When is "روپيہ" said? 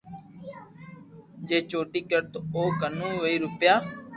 3.45-3.73